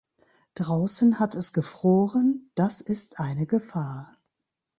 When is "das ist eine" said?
2.55-3.45